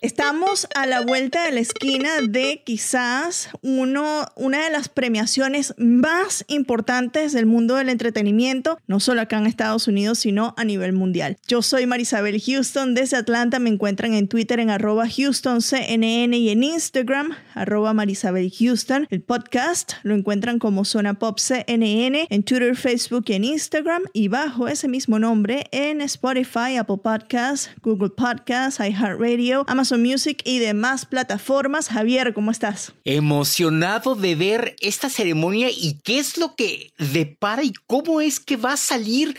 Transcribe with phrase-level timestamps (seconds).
[0.00, 6.44] Estamos a la vuelta de la esquina de quizás uno, una de las premiaciones más
[6.46, 11.36] importantes del mundo del entretenimiento, no solo acá en Estados Unidos, sino a nivel mundial.
[11.48, 17.32] Yo soy Marisabel Houston desde Atlanta, me encuentran en Twitter en HoustonCNN y en Instagram
[17.54, 19.08] arroba Marisabel Houston.
[19.10, 24.28] El podcast lo encuentran como Zona Pop CNN en Twitter, Facebook y en Instagram y
[24.28, 31.06] bajo ese mismo nombre en Spotify, Apple Podcasts, Google Podcasts, iHeartRadio, Amazon Music y demás
[31.06, 31.88] plataformas.
[31.88, 32.92] Javier, ¿cómo estás?
[33.04, 38.56] Emocionado de ver esta ceremonia y qué es lo que depara y cómo es que
[38.56, 39.34] va a salir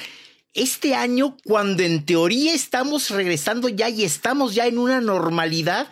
[0.54, 5.88] este año cuando en teoría estamos regresando ya y estamos ya en una normalidad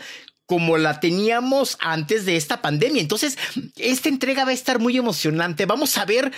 [0.47, 3.01] como la teníamos antes de esta pandemia.
[3.01, 3.37] Entonces,
[3.75, 5.65] esta entrega va a estar muy emocionante.
[5.65, 6.31] Vamos a ver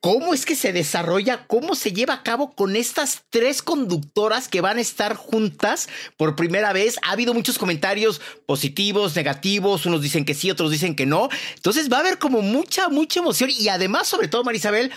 [0.00, 4.60] cómo es que se desarrolla, cómo se lleva a cabo con estas tres conductoras que
[4.60, 6.98] van a estar juntas por primera vez.
[7.02, 11.28] Ha habido muchos comentarios positivos, negativos, unos dicen que sí, otros dicen que no.
[11.54, 14.90] Entonces va a haber como mucha, mucha emoción y además, sobre todo, Marisabel,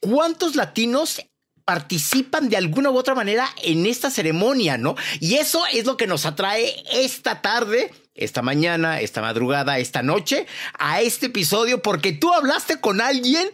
[0.00, 1.22] ¿cuántos latinos
[1.64, 4.96] participan de alguna u otra manera en esta ceremonia, ¿no?
[5.20, 10.48] Y eso es lo que nos atrae esta tarde, esta mañana, esta madrugada, esta noche,
[10.76, 13.48] a este episodio, porque tú hablaste con alguien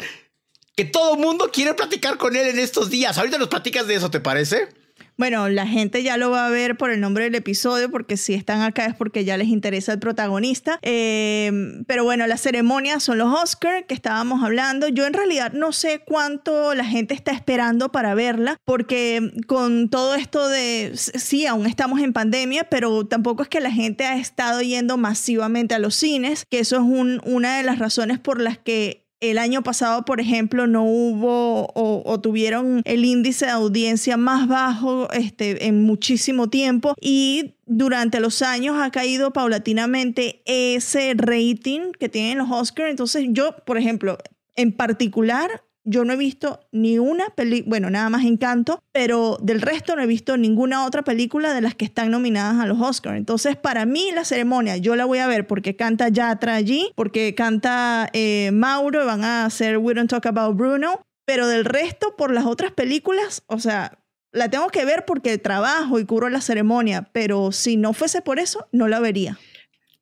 [0.77, 3.17] que todo mundo quiere platicar con él en estos días.
[3.17, 4.69] Ahorita nos platicas de eso, ¿te parece?
[5.19, 8.35] Bueno, la gente ya lo va a ver por el nombre del episodio, porque si
[8.35, 10.79] están acá es porque ya les interesa el protagonista.
[10.83, 11.51] Eh,
[11.87, 14.89] pero bueno, la ceremonia son los Oscars que estábamos hablando.
[14.89, 20.15] Yo en realidad no sé cuánto la gente está esperando para verla, porque con todo
[20.17, 24.61] esto de, sí, aún estamos en pandemia, pero tampoco es que la gente ha estado
[24.61, 28.59] yendo masivamente a los cines, que eso es un, una de las razones por las
[28.59, 34.49] que el año pasado, por ejemplo, no hubo o, tuvieron el índice de audiencia más
[34.49, 42.09] bajo este, en muchísimo tiempo y durante los años ha caído paulatinamente ese rating que
[42.09, 42.91] tienen los Oscars.
[42.91, 44.19] Entonces yo, por ejemplo,
[44.55, 49.63] en particular, yo no he visto ni una película, bueno, nada más Encanto, pero del
[49.63, 53.17] resto no he visto ninguna otra película de las que están nominadas a los Oscars.
[53.17, 57.35] Entonces, para mí la ceremonia yo la voy a ver porque canta Yatra allí, porque
[57.35, 62.33] canta eh, Mauro van a hacer We Don't Talk About Bruno, pero del resto por
[62.33, 63.99] las otras películas, o sea,
[64.33, 68.39] la tengo que ver porque trabajo y cubro la ceremonia, pero si no fuese por
[68.39, 69.39] eso, no la vería.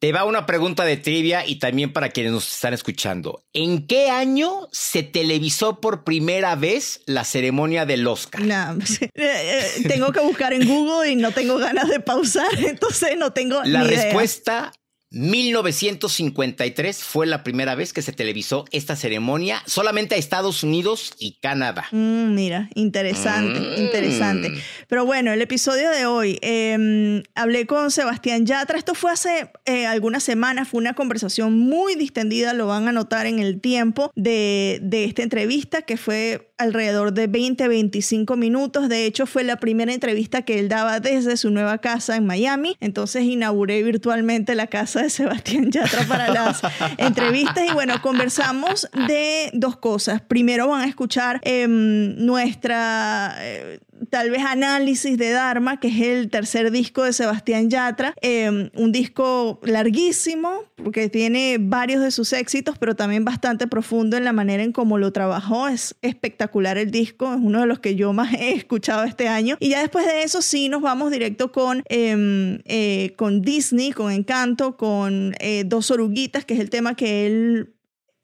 [0.04, 3.42] Te va una pregunta de trivia y también para quienes nos están escuchando.
[3.54, 8.42] ¿En qué año se televisó por primera vez la ceremonia del Oscar?
[8.42, 8.76] No,
[9.88, 13.80] tengo que buscar en Google y no tengo ganas de pausar, entonces no tengo La
[13.80, 14.70] ni idea.
[15.14, 21.12] Respuesta 1953 fue la primera vez que se televisó esta ceremonia solamente a Estados Unidos
[21.18, 21.86] y Canadá.
[21.92, 23.82] Mm, mira, interesante, Mm.
[23.82, 24.52] interesante.
[24.88, 29.86] Pero bueno, el episodio de hoy, eh, hablé con Sebastián Yatra, esto fue hace eh,
[29.86, 34.78] algunas semanas, fue una conversación muy distendida, lo van a notar en el tiempo de,
[34.82, 38.88] de esta entrevista, que fue alrededor de 20, 25 minutos.
[38.88, 42.76] De hecho, fue la primera entrevista que él daba desde su nueva casa en Miami.
[42.80, 46.62] Entonces inauguré virtualmente la casa de Sebastián Yatra para las
[46.98, 47.64] entrevistas.
[47.68, 50.20] Y bueno, conversamos de dos cosas.
[50.22, 53.34] Primero van a escuchar eh, nuestra...
[53.40, 53.80] Eh,
[54.10, 58.92] tal vez análisis de Dharma, que es el tercer disco de Sebastián Yatra, eh, un
[58.92, 64.62] disco larguísimo, porque tiene varios de sus éxitos, pero también bastante profundo en la manera
[64.62, 65.68] en cómo lo trabajó.
[65.68, 69.56] Es espectacular el disco, es uno de los que yo más he escuchado este año.
[69.60, 74.12] Y ya después de eso sí nos vamos directo con, eh, eh, con Disney, con
[74.12, 77.74] Encanto, con eh, Dos Oruguitas, que es el tema que él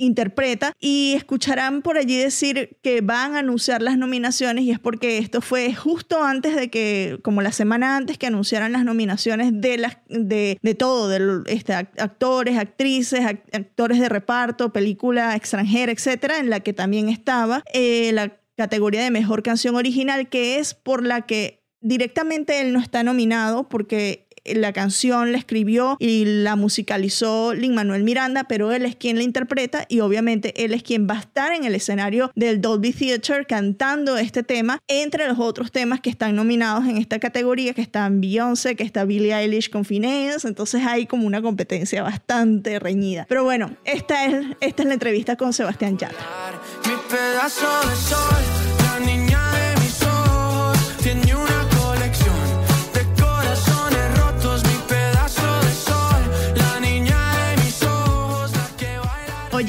[0.00, 5.18] interpreta y escucharán por allí decir que van a anunciar las nominaciones y es porque
[5.18, 9.78] esto fue justo antes de que, como la semana antes que anunciaran las nominaciones de,
[9.78, 13.20] las, de, de todo, de este, actores, actrices,
[13.52, 19.10] actores de reparto, película extranjera, etcétera, en la que también estaba eh, la categoría de
[19.10, 24.72] mejor canción original, que es por la que directamente él no está nominado porque la
[24.72, 29.86] canción la escribió y la musicalizó Lin Manuel Miranda, pero él es quien la interpreta
[29.88, 34.16] y obviamente él es quien va a estar en el escenario del Dolby Theatre cantando
[34.16, 38.76] este tema entre los otros temas que están nominados en esta categoría, que están Beyoncé,
[38.76, 43.26] que está Billie Eilish con Finance, entonces hay como una competencia bastante reñida.
[43.28, 46.18] Pero bueno, esta es, esta es la entrevista con Sebastián Yatra.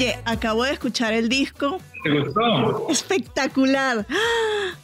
[0.02, 1.80] Oye, acabo de escuchar el disco.
[2.02, 2.88] ¿Te gustó?
[2.90, 4.04] Espectacular.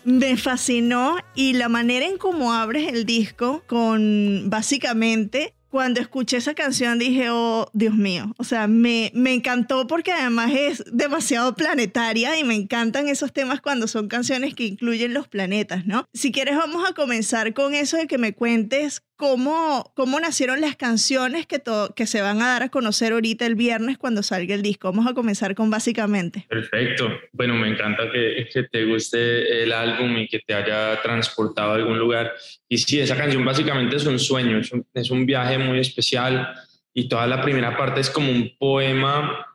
[0.05, 6.55] Me fascinó y la manera en cómo abres el disco con básicamente cuando escuché esa
[6.55, 12.39] canción dije, oh, Dios mío, o sea, me, me encantó porque además es demasiado planetaria
[12.39, 16.07] y me encantan esos temas cuando son canciones que incluyen los planetas, ¿no?
[16.15, 20.77] Si quieres vamos a comenzar con eso de que me cuentes cómo, cómo nacieron las
[20.77, 21.61] canciones que,
[21.97, 24.91] que se van a dar a conocer ahorita el viernes cuando salga el disco.
[24.91, 26.47] Vamos a comenzar con básicamente.
[26.49, 27.11] Perfecto.
[27.33, 31.75] Bueno, me encanta que, que te guste el álbum y que te haya transportado a
[31.75, 32.33] algún lugar.
[32.69, 36.55] Y sí, esa canción básicamente es un sueño, es un, es un viaje muy especial
[36.95, 39.47] y toda la primera parte es como un poema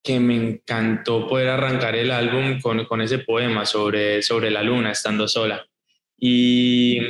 [0.00, 4.92] que me encantó poder arrancar el álbum con, con ese poema sobre, sobre la luna
[4.92, 5.66] estando sola.
[6.16, 7.00] Y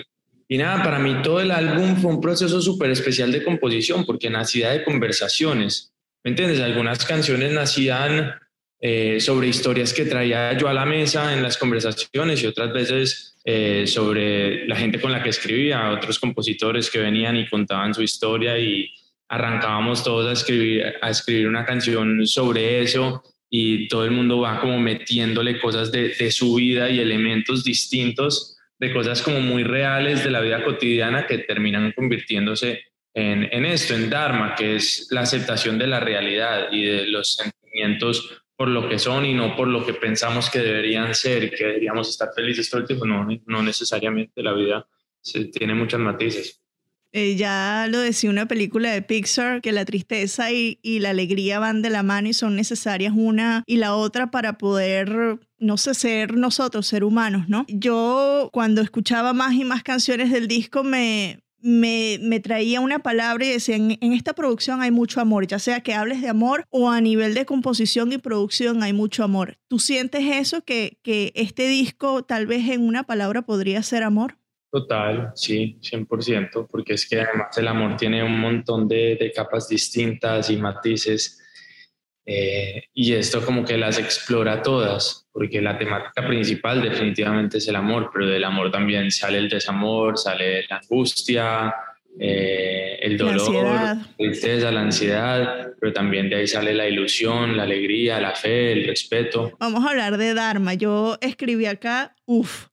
[0.49, 4.31] y nada, para mí todo el álbum fue un proceso súper especial de composición porque
[4.31, 5.93] nacía de conversaciones.
[6.25, 6.61] ¿Me entiendes?
[6.61, 8.33] Algunas canciones nacían
[8.81, 13.37] eh, sobre historias que traía yo a la mesa en las conversaciones y otras veces
[13.45, 18.03] eh, sobre la gente con la que escribía, otros compositores que venían y contaban su
[18.03, 18.91] historia y
[19.29, 24.61] arrancábamos todos a escribir, a escribir una canción sobre eso y todo el mundo va
[24.61, 30.25] como metiéndole cosas de, de su vida y elementos distintos de cosas como muy reales
[30.25, 32.83] de la vida cotidiana que terminan convirtiéndose
[33.15, 37.35] en, en, esto, en Dharma, que es la aceptación de la realidad y de los
[37.35, 41.51] sentimientos por lo que son y no por lo que pensamos que deberían ser y
[41.51, 43.07] que deberíamos estar felices todo el tiempo.
[43.07, 44.87] No, no necesariamente la vida
[45.21, 46.61] se, tiene muchos matices.
[47.13, 51.59] Eh, ya lo decía una película de Pixar, que la tristeza y, y, la alegría
[51.59, 55.95] van de la mano y son necesarias una y la otra para poder, no sé,
[55.95, 57.65] ser nosotros, ser humanos, ¿no?
[57.69, 63.45] Yo cuando escuchaba más y más canciones del disco me, me, me, traía una palabra
[63.45, 66.65] y decía, en, en, esta producción hay mucho amor, ya sea que hables de amor
[66.71, 69.59] o a nivel de composición y producción hay mucho amor.
[69.69, 74.39] ¿Tú sientes eso, que, que este disco tal vez en una palabra podría ser amor?
[74.71, 79.67] Total, sí, 100%, porque es que además el amor tiene un montón de, de capas
[79.69, 81.43] distintas y matices,
[82.31, 87.77] eh, y esto como que las explora todas, porque la temática principal definitivamente es el
[87.77, 91.75] amor, pero del amor también sale el desamor, sale la angustia,
[92.21, 97.63] eh, el dolor, la tristeza, la ansiedad, pero también de ahí sale la ilusión, la
[97.63, 99.53] alegría, la fe, el respeto.
[99.59, 100.75] Vamos a hablar de Dharma.
[100.75, 102.67] Yo escribí acá, uff,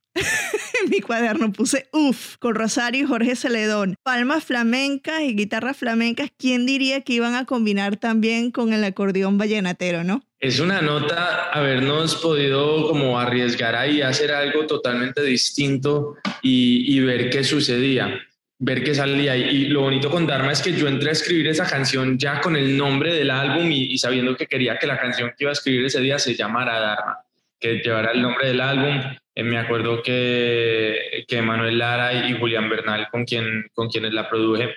[0.86, 3.96] en mi cuaderno puse uff con Rosario y Jorge Celedón.
[4.04, 9.38] Palmas flamencas y guitarras flamencas, ¿quién diría que iban a combinar también con el acordeón
[9.38, 10.24] vallenatero, no?
[10.40, 17.44] Es una nota habernos podido como arriesgar ahí hacer algo totalmente distinto y, ver qué
[17.44, 18.22] sucedía
[18.58, 19.36] ver qué salía.
[19.36, 22.56] Y lo bonito con Dharma es que yo entré a escribir esa canción ya con
[22.56, 25.54] el nombre del álbum y, y, sabiendo que quería que la canción que iba a
[25.54, 27.18] escribir ese día se llamara Dharma,
[27.60, 29.02] que llevara el nombre del álbum
[29.44, 34.74] me acuerdo que, que Manuel Lara y Julián Bernal, con, quien, con quienes la produje,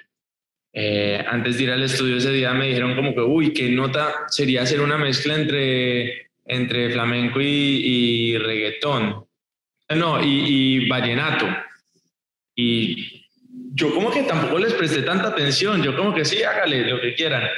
[0.73, 4.27] eh, antes de ir al estudio ese día me dijeron como que, uy, qué nota
[4.29, 9.27] sería hacer una mezcla entre, entre flamenco y, y reggaetón.
[9.97, 10.27] No, y,
[10.83, 11.47] y vallenato.
[12.55, 13.25] Y
[13.73, 17.15] yo como que tampoco les presté tanta atención, yo como que sí, hágale lo que
[17.15, 17.49] quieran.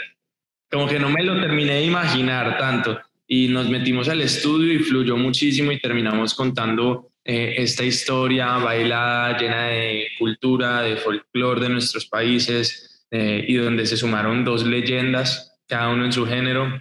[0.71, 3.01] Como que no me lo terminé de imaginar tanto
[3.33, 9.39] y nos metimos al estudio y fluyó muchísimo y terminamos contando eh, esta historia bailada,
[9.39, 15.61] llena de cultura, de folclore de nuestros países eh, y donde se sumaron dos leyendas,
[15.69, 16.81] cada uno en su género,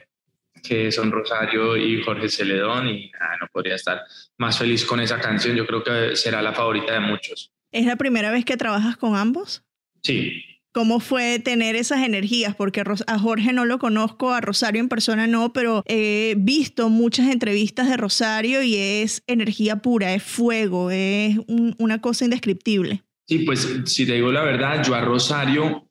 [0.68, 4.02] que son Rosario y Jorge Celedón y no podría estar
[4.40, 7.52] más feliz con esa canción, yo creo que será la favorita de muchos.
[7.72, 9.64] ¿Es la primera vez que trabajas con ambos?
[10.02, 12.56] Sí, ¿Cómo fue tener esas energías?
[12.56, 17.28] Porque a Jorge no lo conozco, a Rosario en persona no, pero he visto muchas
[17.28, 23.04] entrevistas de Rosario y es energía pura, es fuego, es una cosa indescriptible.
[23.28, 25.88] Sí, pues si te digo la verdad, yo a Rosario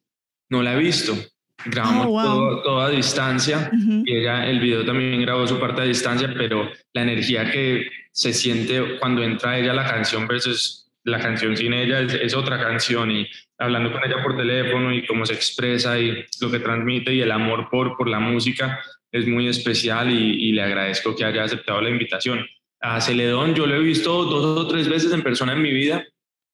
[0.49, 1.13] no la he visto.
[1.65, 3.69] Grabamos oh, todo, a distancia
[4.05, 8.33] y ella, el video también grabó su parte a distancia, pero la energía que se
[8.33, 13.27] siente cuando entra ella la canción versus la canción sin ella es, otra canción y
[13.57, 17.31] hablando con ella por teléfono y cómo se expresa y lo que transmite y el
[17.31, 18.79] amor por, por la música
[19.11, 22.45] es muy especial y, le agradezco que haya aceptado la invitación.
[22.79, 26.05] A Celedón yo lo he visto dos o tres veces en persona en mi vida,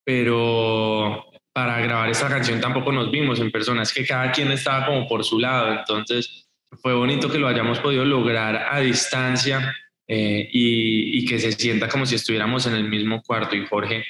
[0.03, 4.85] pero para grabar esta canción tampoco nos vimos en persona, es que cada quien estaba
[4.85, 6.47] como por su lado, entonces
[6.81, 9.73] fue bonito que lo hayamos podido lograr a distancia
[10.07, 14.05] eh, y, y, que se sienta como si estuviéramos en el mismo cuarto y Jorge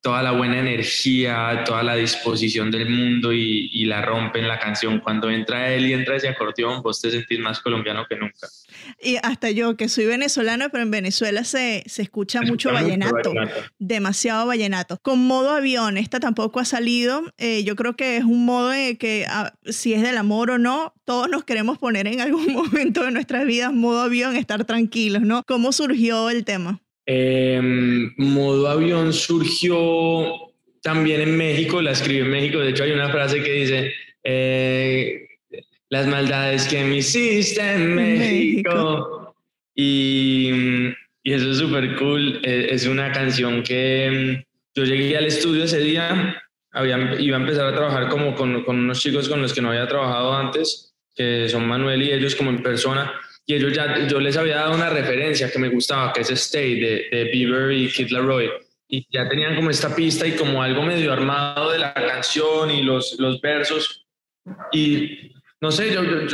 [0.00, 5.00] toda la buena energía, toda la disposición del mundo y, la rompe en la canción.
[5.00, 8.48] Cuando entra él y entra ese acordeón, vos te sentís más colombiano que nunca.
[9.02, 13.32] Y hasta yo, que soy venezolano, pero en Venezuela se, se escucha mucho vallenato,
[13.78, 14.98] demasiado vallenato.
[15.00, 17.22] Con modo avión, esta tampoco ha salido.
[17.38, 20.58] Eh, yo creo que es un modo de que ah, si es del amor o
[20.58, 25.22] no, todos nos queremos poner en algún momento de nuestras vidas modo avión, estar tranquilos,
[25.22, 25.42] ¿no?
[25.46, 26.82] ¿Cómo surgió el tema?
[27.10, 33.08] Em, modo avión surgió también en México, la escribí en México, de hecho hay una
[33.08, 35.26] frase que dice, eh,
[35.88, 39.34] las maldades que me hiciste en México.
[39.74, 40.50] Y,
[41.22, 45.64] y, eso es súper cool, e, es una canción que em, yo llegué al estudio
[45.64, 49.54] ese día, había, iba a empezar a trabajar como con, con unos chicos con los
[49.54, 53.14] que no había trabajado antes, que son Manuel y ellos como en persona
[53.48, 56.78] y ellos ya, yo les había dado una referencia que me gustaba, que es Stay
[56.78, 58.50] de, de Bieber y Kid Laroi.
[58.86, 62.82] Y ya tenían como esta pista y como algo medio armado de la canción y
[62.82, 64.04] los, los versos.
[64.70, 66.26] Y no sé, yo, yo,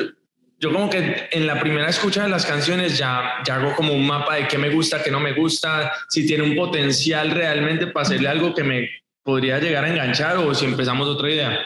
[0.59, 4.05] yo, como que en la primera escucha de las canciones ya, ya hago como un
[4.05, 8.07] mapa de qué me gusta, qué no me gusta, si tiene un potencial realmente para
[8.07, 8.91] hacerle algo que me
[9.23, 11.61] podría llegar a enganchar o si empezamos otra idea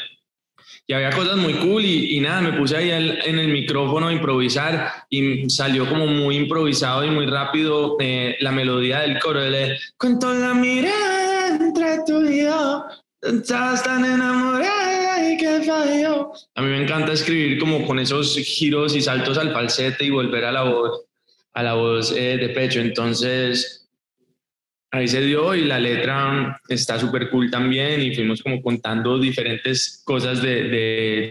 [0.90, 5.04] y había cosas muy cool y, nada, me puse ahí en el micrófono a improvisar
[5.10, 10.32] y salió como muy improvisado y muy rápido eh, la melodía del coro de Cuento
[10.32, 12.86] la mirada entre tú y yo,
[13.20, 16.32] estás tan enamorada y que falló.
[16.54, 20.46] A mí me encanta escribir como con esos giros y saltos al falsete y volver
[20.46, 21.04] a la voz,
[21.52, 22.80] a la voz eh, de pecho.
[22.80, 23.87] Entonces,
[24.90, 30.02] ahí se dio y la letra está súper cool también y fuimos como contando diferentes
[30.04, 30.64] cosas de,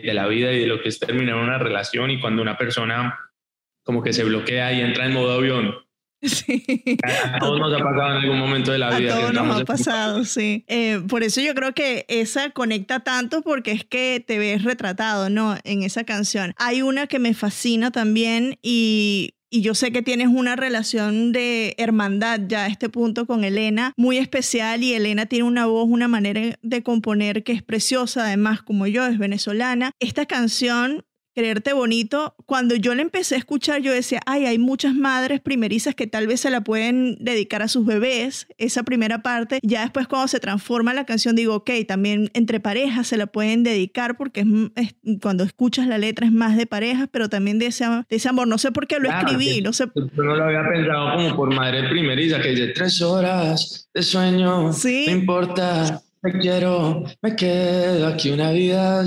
[0.04, 3.18] de, la vida y de lo que es terminar una relación y cuando una persona
[3.84, 5.76] como que se bloquea y entra en modo avión.
[6.20, 6.98] Sí.
[7.14, 9.16] A todos nos ha pasado en algún momento de la vida.
[9.16, 10.66] A todos nos ha pasado, sí.
[10.68, 15.30] Eh, por eso yo creo que esa conecta tanto porque es que te ves retratado,
[15.30, 15.58] ¿no?
[15.64, 16.56] En esa canción.
[16.58, 21.75] Hay una que me fascina también y y yo sé que tienes una relación de
[21.77, 26.08] hermandad ya a este punto con Elena, muy especial y Elena tiene una voz, una
[26.08, 29.92] manera de componer que es preciosa, además como yo, es venezolana.
[30.00, 31.06] Esta canción
[31.38, 35.94] Creerte bonito, cuando yo la empecé a escuchar, yo decía, ay, hay muchas madres primerizas
[35.94, 39.60] que tal vez se la pueden dedicar a sus bebés, esa primera parte.
[39.62, 43.62] Ya después cuando se transforma la canción, digo, ok, también entre parejas se la pueden
[43.62, 47.86] dedicar porque es, cuando escuchas la letra es más de parejas, pero también de ese,
[47.86, 48.48] de ese amor.
[48.48, 49.86] No sé por qué lo escribí, no sé.
[49.94, 54.74] Yo no lo había pensado como por madre primeriza, que dice tres horas de sueño,
[54.74, 55.06] ¿Sí?
[55.06, 59.06] no importa me quiero, me quedo aquí una vida.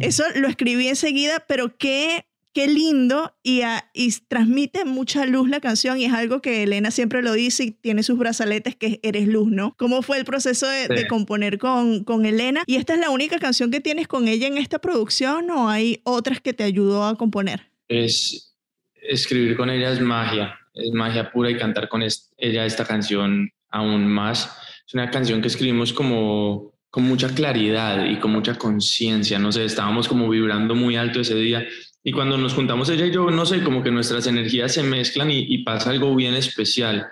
[0.00, 5.98] Eso lo escribí enseguida, pero qué, qué lindo y, y, transmite mucha luz la canción
[5.98, 9.50] y es algo que Elena siempre lo dice y tiene sus brazaletes que eres luz,
[9.50, 9.74] ¿no?
[9.76, 12.62] ¿Cómo fue el proceso de, componer con, con Elena?
[12.66, 16.00] ¿Y esta es la única canción que tienes con ella en esta producción o hay
[16.04, 17.70] otras que te ayudó a componer?
[17.88, 18.54] Es
[19.02, 24.06] escribir con ella es magia, es magia pura y cantar con ella esta canción aún
[24.06, 29.50] más es una canción que escribimos como con mucha claridad y con mucha conciencia, no
[29.50, 31.66] sé, estábamos como vibrando muy alto ese día
[32.06, 35.30] y cuando nos juntamos ella y yo, no sé, como que nuestras energías se mezclan
[35.30, 37.06] y, pasa algo bien especial.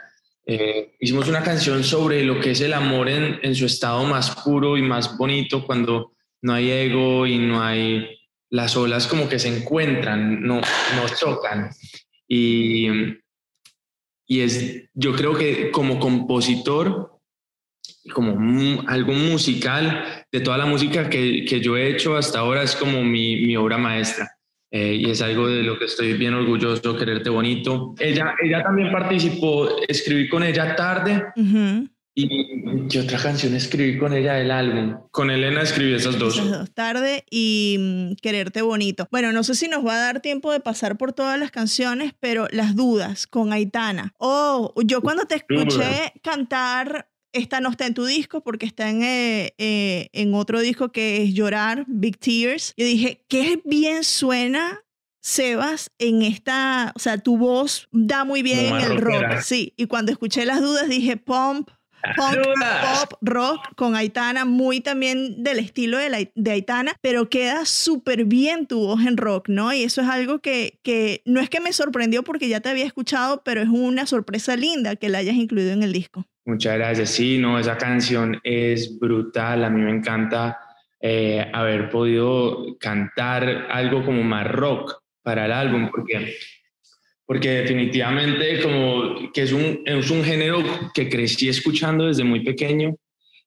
[0.45, 4.43] Eh, hicimos una canción sobre lo que es el amor en, en, su estado más
[4.45, 6.13] puro y más bonito, cuando
[6.43, 8.07] no hay ego y no hay
[8.51, 11.71] las olas como que se encuentran, no, no chocan.
[12.29, 12.87] Y,
[14.27, 17.12] y es, yo creo que como compositor
[18.13, 22.75] como algo musical, de toda la música que, que, yo he hecho hasta ahora es
[22.75, 24.31] como mi, mi obra maestra.
[24.71, 27.95] Eh, y es algo de lo que estoy bien orgulloso, quererte bonito.
[27.99, 31.23] Ella, ella también participó, escribí con ella tarde,
[32.15, 34.99] ¿Y qué otra canción escribí con ella del álbum?
[35.11, 36.35] Con Elena escribí esas dos.
[36.35, 39.09] Esas dos, Tarde y mm, Quererte Bonito.
[39.11, 42.13] Bueno, no sé si nos va a dar tiempo de pasar por todas las canciones,
[42.21, 44.13] pero Las Dudas con Aitana.
[44.19, 49.03] Oh, yo cuando te escuché cantar esta no está en tu disco porque está en,
[49.03, 52.75] eh, eh, en otro disco que es Llorar, Big Tears.
[52.77, 54.81] Yo dije, qué bien suena
[55.25, 59.73] Sebas en esta, o sea, tu voz da muy bien en el rock, sí.
[59.77, 61.71] Y cuando escuché las dudas dije, pump,
[62.17, 62.45] punk,
[62.83, 68.67] pop, rock con Aitana, muy también del estilo de, de Aitana, pero queda súper bien
[68.67, 69.73] tu voz en rock, ¿no?
[69.73, 72.87] Y eso es algo que, que no es que me sorprendió porque ya te había
[72.87, 76.27] escuchado, pero es una sorpresa linda que la hayas incluido en el disco.
[76.45, 77.11] Muchas gracias.
[77.11, 79.65] Sí, no, esa canción es brutal.
[79.65, 80.59] A mí me encanta
[81.01, 86.37] eh, haber podido cantar algo como más rock para el álbum, porque
[87.33, 90.63] porque definitivamente como que es un, es un género
[90.93, 92.95] que crecí escuchando desde muy pequeño,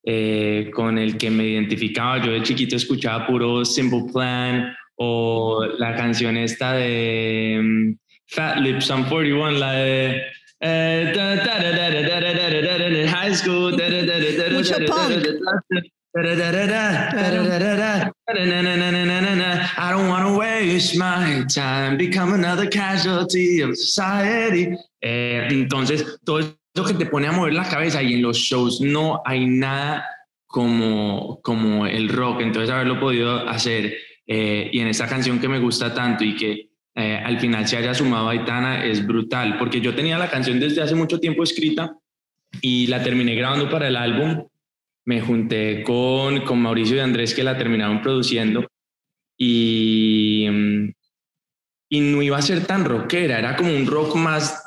[0.04, 2.20] eh, con el que me identificaba.
[2.20, 8.90] Yo de chiquito escuchaba puro Simple Plan o la canción esta de um, Fat Lips
[8.90, 10.22] on 41, la de...
[13.08, 13.72] high school.
[14.52, 15.28] Mucho punk.
[20.76, 24.76] Waste my time, become another casualty of society.
[25.02, 28.82] Eh, entonces, todo eso que te pone a mover la cabeza y en los shows
[28.82, 30.06] no hay nada
[30.46, 32.42] como, como el rock.
[32.42, 33.96] Entonces, haberlo podido hacer
[34.28, 37.78] eh, y en esta canción que me gusta tanto y que eh, al final se
[37.78, 41.98] haya sumado Aitana es brutal, porque yo tenía la canción desde hace mucho tiempo escrita
[42.60, 44.46] y la terminé grabando para el álbum
[45.06, 48.68] me junté con, con Mauricio y Andrés que la terminaron produciendo
[49.38, 50.90] y, mm,
[51.90, 54.64] y no iba a ser tan rockera, era como un rock más,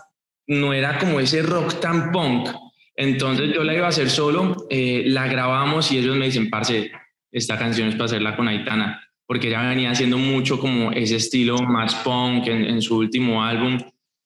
[0.47, 2.49] no era como ese rock tan punk.
[2.97, 6.91] Entonces yo la iba a hacer solo, eh, la grabamos y ellos me dicen, parce,
[7.31, 11.59] esta canción es para hacerla con Aitana, porque ella venía haciendo mucho como ese estilo
[11.59, 13.79] más punk en, su último álbum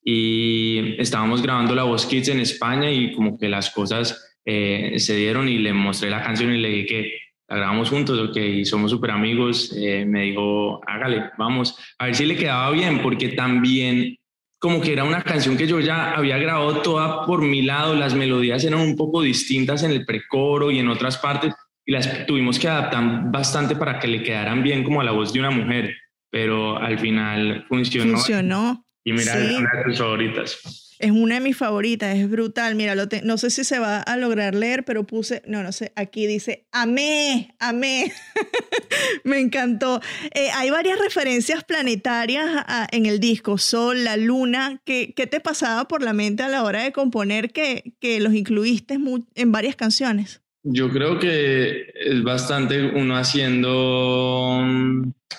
[0.03, 5.15] y estábamos grabando la Voz Kids en España y como que las cosas eh, se
[5.15, 8.65] dieron y le mostré la canción y le dije que la grabamos juntos, ok, y
[8.65, 13.29] somos súper amigos, eh, me dijo, hágale, vamos, a ver si le quedaba bien, porque
[13.29, 14.17] también
[14.59, 18.15] como que era una canción que yo ya había grabado toda por mi lado, las
[18.15, 21.53] melodías eran un poco distintas en el precoro y en otras partes,
[21.85, 25.33] y las tuvimos que adaptar bastante para que le quedaran bien como a la voz
[25.33, 25.93] de una mujer,
[26.31, 28.13] pero al final funcionó.
[28.13, 28.85] Funcionó.
[29.03, 30.82] Y mira, es una de tus favoritas.
[31.03, 32.75] Es una de mis favoritas, es brutal.
[32.75, 36.27] Mira, no sé si se va a lograr leer, pero puse, no, no sé, aquí
[36.27, 38.13] dice, amé, amé.
[39.25, 39.99] Me encantó.
[40.33, 44.79] Eh, hay varias referencias planetarias en el disco, Sol, la Luna.
[44.85, 48.33] ¿Qué, ¿Qué, te pasaba por la mente a la hora de componer que, que los
[48.33, 48.97] incluiste
[49.35, 50.41] en varias canciones?
[50.63, 54.61] Yo creo que es bastante uno haciendo...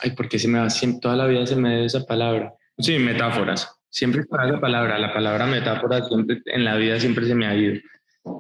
[0.03, 0.68] Ay, porque se me va,
[1.00, 2.53] toda la vida se me da esa palabra.
[2.77, 7.35] Sí, metáforas Siempre está la palabra, la palabra metáfora siempre, en la vida siempre se
[7.37, 7.81] me ha ido.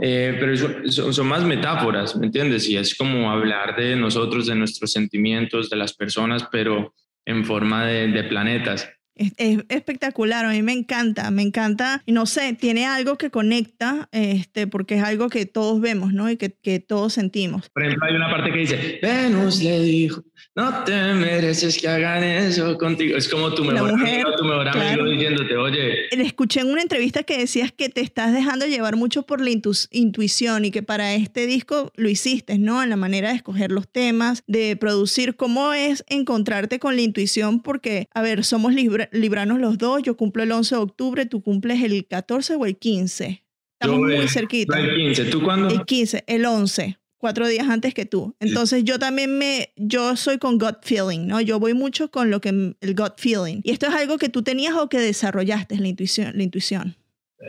[0.02, 2.68] Eh, pero son, son, más metáforas, ¿me entiendes?
[2.68, 6.92] Y es como hablar de nosotros, de nuestros sentimientos, de las personas, pero
[7.24, 8.90] en forma de, de planetas.
[9.14, 14.66] Es, espectacular, a mí me encanta, me encanta, no sé, tiene algo que conecta, este,
[14.66, 16.28] porque es algo que todos vemos, ¿no?
[16.28, 17.70] Y que, que todos sentimos.
[17.70, 20.24] Por ejemplo, hay una parte que dice, Venus le dijo,
[20.56, 23.16] no te mereces que hagan eso contigo.
[23.16, 26.22] Es como tu mejor amigo, tu mejor amigo diciéndote, oye.
[26.22, 30.64] Escuché en una entrevista que decías que te estás dejando llevar mucho por la intuición
[30.64, 32.84] y que para este disco lo hiciste, ¿no?
[32.84, 35.34] En la manera de escoger los temas, de producir.
[35.34, 37.60] ¿Cómo es encontrarte con la intuición?
[37.60, 40.02] Porque, a ver, somos libranos los dos.
[40.04, 43.44] Yo cumplo el 11 de octubre, tú cumples el 14 o el 15.
[43.80, 44.78] Estamos muy cerquita.
[44.78, 45.68] El 15, ¿tú cuándo?
[45.68, 48.36] El 15, el 11 cuatro días antes que tú.
[48.38, 51.40] Entonces yo también me, yo soy con gut feeling, ¿no?
[51.40, 53.62] Yo voy mucho con lo que, el gut feeling.
[53.62, 56.32] ¿Y esto es algo que tú tenías o que desarrollaste, la intuición?
[56.36, 56.96] La intuición?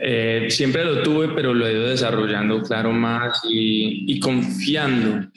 [0.00, 5.30] Eh, siempre lo tuve, pero lo he ido desarrollando, claro, más y, y confiando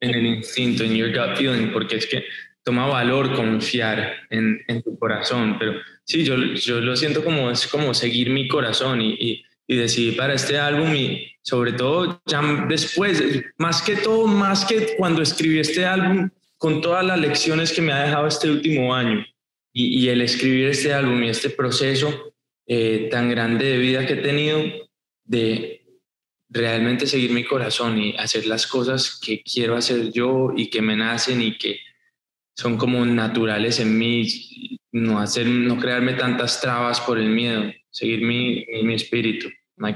[0.00, 2.24] en el instinto, en your gut feeling, porque es que
[2.62, 7.66] toma valor confiar en, en tu corazón, pero sí, yo, yo lo siento como, es
[7.66, 12.42] como seguir mi corazón y, y y decidí para este álbum y sobre todo ya
[12.68, 13.22] después,
[13.58, 17.92] más que todo, más que cuando escribí este álbum, con todas las lecciones que me
[17.92, 19.24] ha dejado este último año
[19.72, 22.34] y, y el escribir este álbum y este proceso
[22.66, 24.60] eh, tan grande de vida que he tenido,
[25.24, 25.78] de
[26.50, 30.96] realmente seguir mi corazón y hacer las cosas que quiero hacer yo y que me
[30.96, 31.80] nacen y que
[32.54, 34.26] son como naturales en mí,
[34.92, 39.48] no, hacer, no crearme tantas trabas por el miedo, seguir mi, mi espíritu.
[39.78, 39.94] My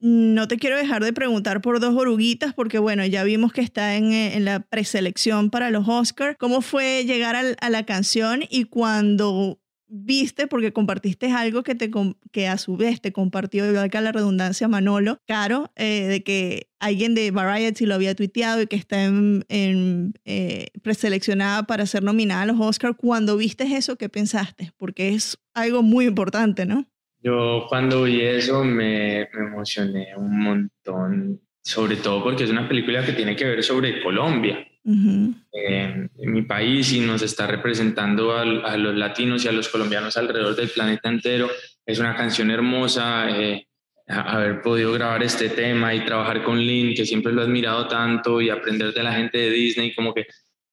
[0.00, 3.96] no te quiero dejar de preguntar por dos oruguitas, porque bueno, ya vimos que está
[3.96, 6.36] en, eh, en la preselección para los Oscars.
[6.38, 11.90] ¿Cómo fue llegar a la canción y cuando viste, porque compartiste algo que, te,
[12.32, 16.68] que a su vez te compartió, igual que la redundancia, Manolo, Caro, eh, de que
[16.80, 22.42] alguien de Variety lo había tuiteado y que está en, eh, preseleccionada para ser nominada
[22.42, 22.96] a los Oscars.
[22.96, 24.72] Cuando viste eso, ¿qué pensaste?
[24.76, 26.86] Porque es algo muy importante, ¿no?
[27.24, 33.04] Yo cuando vi eso me, me emocioné un montón, sobre todo porque es una película
[33.04, 38.94] que tiene que ver sobre Colombia en mi país y nos está representando a, los
[38.94, 41.48] latinos y a los colombianos alrededor del planeta entero.
[41.86, 43.30] Es una canción hermosa.
[43.30, 43.66] Eh,
[44.06, 48.42] haber podido grabar este tema y trabajar con Lynn, que siempre lo he admirado tanto,
[48.42, 50.26] y aprender de la gente de Disney, como que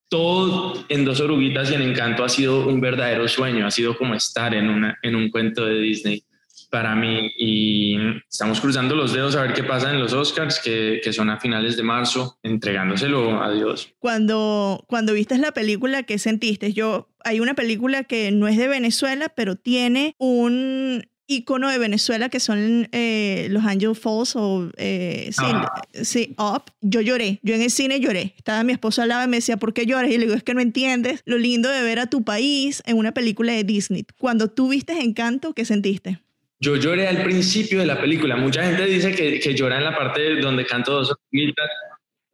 [0.10, 4.16] todo en Dos Oruguitas y en Encanto ha sido un verdadero sueño, ha sido como
[4.16, 6.26] estar en, una, en un cuento de Disney
[6.72, 7.98] para mí y
[8.30, 11.40] estamos cruzando los dedos a ver qué pasa en los Oscars que, que, son a
[11.40, 13.94] finales de marzo entregándoselo a Dios.
[14.00, 16.72] Cuando, cuando viste la película, ¿qué sentiste?
[16.74, 22.30] Yo, hay una película que no es de Venezuela, pero tiene un icono de Venezuela
[22.30, 25.82] que son eh, los Angel Falls o eh, sí, ah.
[26.02, 26.64] sí, Up.
[26.82, 28.34] Yo lloré, yo en el cine lloré.
[28.38, 30.10] Estaba mi esposo al lado y me decía, ¿por qué lloras?
[30.10, 32.98] Y le digo, es que no entiendes lo lindo de ver a tu país en
[32.98, 34.06] una película de Disney.
[34.20, 36.22] Cuando tú viste Encanto, ¿qué sentiste?
[36.64, 38.36] Yo lloré al principio de la película.
[38.36, 41.70] Mucha gente dice que, que llora en la parte donde canto dos oruguitas.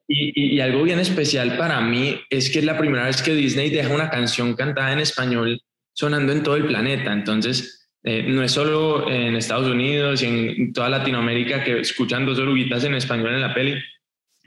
[0.09, 3.69] Y, y, algo bien especial para mí es que es la primera vez que Disney
[3.69, 5.61] deja una canción cantada en español
[5.93, 7.11] sonando en todo el planeta.
[7.11, 12.39] Entonces, eh, no es solo en Estados Unidos y en toda Latinoamérica que escuchan dos
[12.39, 13.75] oruguitas en español en la peli,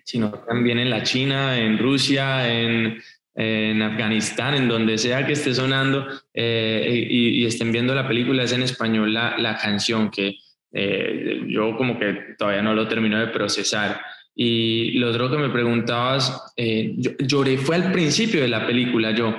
[0.04, 3.02] sino también en la China, en Rusia, en
[3.34, 8.52] en Afganistán, en donde sea que esté sonando eh, y, estén viendo la película, es
[8.52, 10.36] en español la, la canción que
[10.72, 14.00] eh, yo como que todavía no lo termino de procesar.
[14.34, 19.34] Y lo otro que me preguntabas, eh, lloré, fue al principio de la película, yo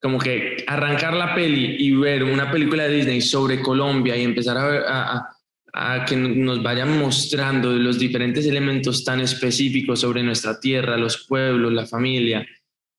[0.00, 4.56] como que arrancar la peli y ver una película de Disney sobre Colombia y empezar
[4.56, 5.36] a, a,
[5.72, 11.72] a que nos vayan mostrando los diferentes elementos tan específicos sobre nuestra tierra, los pueblos,
[11.72, 12.46] la familia,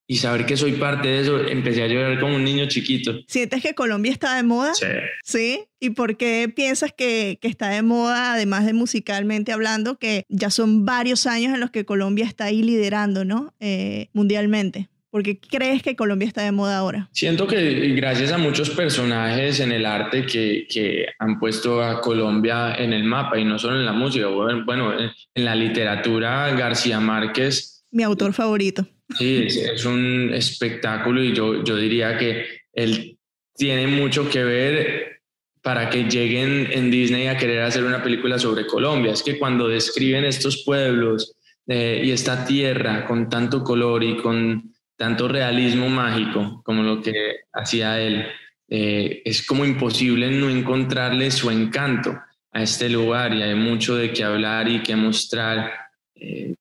[0.07, 3.13] y saber que soy parte de eso, empecé a llorar como un niño chiquito.
[3.27, 4.73] ¿Sientes que Colombia está de moda?
[4.73, 4.87] Sí.
[5.23, 5.59] ¿Sí?
[5.81, 10.49] ¿Y por qué piensas que, que, está de moda, además de musicalmente hablando, que ya
[10.49, 13.53] son varios años en los que Colombia está ahí liderando, ¿no?
[13.59, 14.87] Eh, mundialmente.
[15.09, 17.09] ¿Por qué crees que Colombia está de moda ahora?
[17.11, 22.75] Siento que gracias a muchos personajes en el arte que, que han puesto a Colombia
[22.75, 27.76] en el mapa y no solo en la música, bueno, en la literatura, García Márquez.
[27.91, 33.17] Mi autor favorito Sí, es, un espectáculo y yo, yo diría que él
[33.55, 35.21] tiene mucho que ver
[35.61, 39.13] para que lleguen en Disney a querer hacer una película sobre Colombia.
[39.13, 41.35] Es que cuando describen estos pueblos
[41.67, 47.13] eh, y esta tierra con tanto color y con tanto realismo mágico como lo que
[47.53, 48.25] hacía él,
[48.69, 52.17] eh, es como imposible no encontrarle su encanto
[52.51, 55.71] a este lugar y hay mucho de qué hablar y qué mostrar.
[56.15, 56.55] Eh,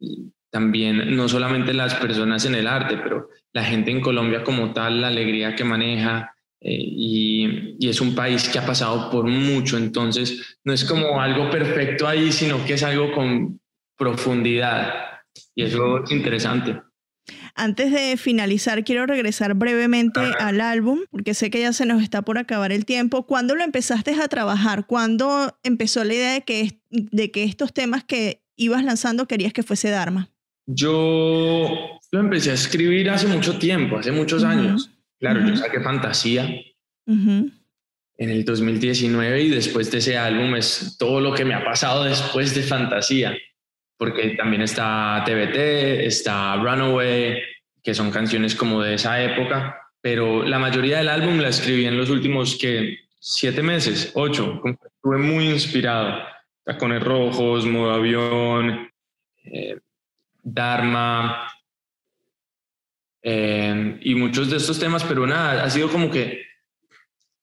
[0.56, 5.02] también no solamente las personas en el arte, pero la gente en Colombia como tal,
[5.02, 6.34] la alegría que maneja.
[6.62, 11.20] Eh, y, y, es un país que ha pasado por mucho, entonces no es como
[11.20, 13.60] algo perfecto ahí, sino que es algo con
[13.98, 14.94] profundidad.
[15.54, 16.80] Y eso es interesante.
[17.54, 22.22] Antes de finalizar, quiero regresar brevemente al álbum, porque sé que ya se nos está
[22.22, 23.26] por acabar el tiempo.
[23.26, 24.86] ¿Cuándo lo empezaste a trabajar?
[24.86, 29.62] ¿Cuándo empezó la idea de que, de que estos temas que ibas lanzando querías que
[29.62, 30.30] fuese Dharma?
[30.66, 34.90] Yo lo empecé a escribir hace mucho tiempo, hace muchos años.
[35.18, 36.48] Claro, yo saqué Fantasía.
[37.06, 42.04] En el 2019 y después de ese álbum es todo lo que me ha pasado
[42.04, 43.36] después de Fantasía,
[43.96, 45.56] porque también está TBT,
[46.06, 47.42] está Runaway,
[47.82, 51.96] que son canciones como de esa época, pero la mayoría del álbum la escribí en
[51.96, 56.22] los últimos que siete meses, ocho, estuve muy inspirado.
[56.64, 58.90] Tacones rojos, modo avión,
[59.44, 59.78] eh,
[60.48, 61.48] Dharma
[63.20, 66.44] eh, y muchos de estos temas, pero nada, ha sido como que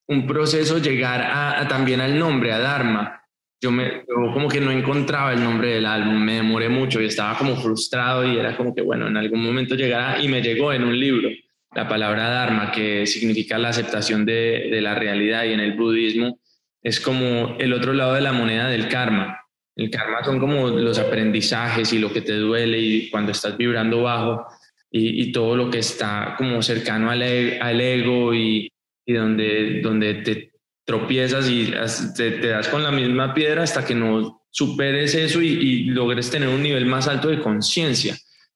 [0.07, 3.21] un proceso llegar a, también al nombre, a Dharma.
[3.59, 7.37] Yo, me, como que no encontraba el nombre del álbum, me demoré mucho y estaba
[7.37, 10.85] como frustrado y era como que bueno, en algún momento llegará y me llegó en
[10.85, 11.29] un libro
[11.75, 16.39] la palabra Dharma, que significa la aceptación de, de la realidad y en el budismo
[16.81, 19.42] es como el otro lado de la moneda del karma
[19.75, 24.03] el karma son como los aprendizajes y lo que te duele y cuando estás vibrando
[24.03, 24.45] bajo
[24.91, 28.71] y, todo lo que está como cercano al, e, al ego y,
[29.05, 30.51] y, donde, donde te
[30.85, 31.73] tropiezas y
[32.15, 36.61] te, das con la misma piedra hasta que no superes eso y, logres tener un
[36.61, 38.15] nivel más alto de conciencia.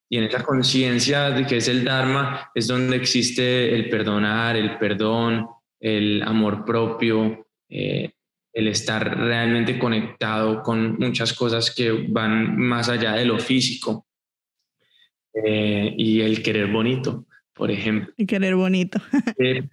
[0.10, 4.78] Y en esa conciencia de que es el Dharma es donde existe el perdonar, el
[4.78, 5.48] perdón,
[5.80, 8.12] el amor propio, eh,
[8.54, 14.08] el estar realmente conectado con muchas cosas que van más allá de lo físico
[15.34, 18.14] eh, y el querer bonito por ejemplo.
[18.26, 19.02] Querer bonito.
[19.40, 19.64] Eh,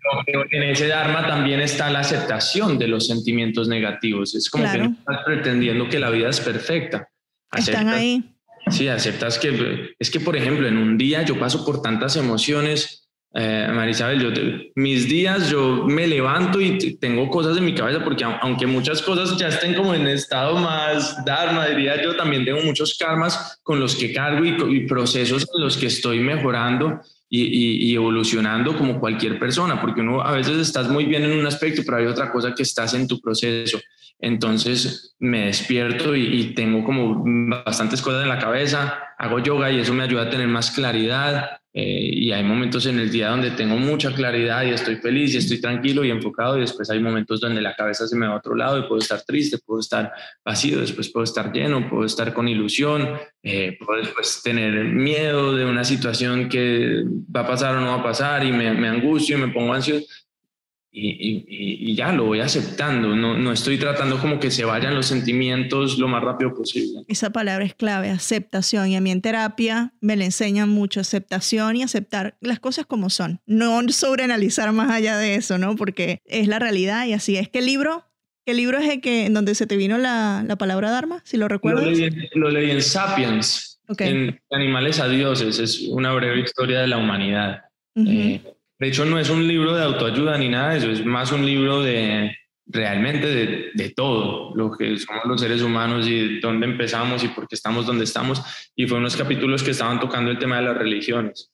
[0.50, 4.34] en ese Dharma también está la aceptación de los sentimientos negativos.
[4.34, 7.08] Es como que no estás pretendiendo que la vida es perfecta.
[7.56, 8.36] Están ahí.
[8.68, 13.03] Sí, aceptas que es que, por ejemplo, en un día yo paso por tantas emociones,
[13.34, 14.30] eh, Marisabel, yo
[14.76, 19.36] mis días yo me levanto y tengo cosas en mi cabeza porque aunque muchas cosas
[19.36, 23.96] ya estén como en estado más dharma, diría yo, también tengo muchos karmas con los
[23.96, 27.00] que cargo y, y procesos en los que estoy mejorando
[27.36, 31.82] y, evolucionando como cualquier persona, porque uno a veces estás muy bien en un aspecto,
[31.84, 33.80] pero hay otra cosa que estás en tu proceso.
[34.20, 37.24] Entonces me despierto y, tengo como
[37.64, 41.58] bastantes cosas en la cabeza, hago yoga y eso me ayuda a tener más claridad.
[41.76, 45.38] Eh, y hay momentos en el día donde tengo mucha claridad y estoy feliz y
[45.38, 48.36] estoy tranquilo y enfocado y después hay momentos donde la cabeza se me va a
[48.36, 50.12] otro lado y puedo estar triste, puedo estar
[50.44, 53.08] vacío, después puedo estar lleno, puedo estar con ilusión,
[53.42, 57.02] eh, puedo después tener miedo de una situación que
[57.34, 59.74] va a pasar o no va a pasar y me, me angustio y me pongo
[59.74, 60.06] ansioso
[60.96, 65.98] y, ya lo voy aceptando, no, no estoy tratando como que se vayan los sentimientos
[65.98, 67.02] lo más rápido posible.
[67.08, 71.76] Esa palabra es clave, aceptación, y a mí en terapia me le enseñan mucho aceptación
[71.76, 75.74] y aceptar las cosas como son, no sobreanalizar más allá de eso, ¿no?
[75.76, 77.48] Porque es la realidad y así es.
[77.48, 78.04] ¿Qué libro?
[78.46, 81.36] ¿Qué libro es el que, en donde se te vino la, la palabra Dharma, si
[81.36, 81.84] lo recuerdas?
[82.34, 87.62] Lo leí, en Sapiens, en Animales a Dioses, es una breve historia de la humanidad.
[88.78, 91.46] De hecho, no es un libro de autoayuda ni nada de eso, es más un
[91.46, 97.22] libro de realmente de, de, todo, lo que somos los seres humanos y dónde empezamos
[97.22, 98.42] y por qué estamos donde estamos.
[98.74, 101.53] Y fue unos capítulos que estaban tocando el tema de las religiones.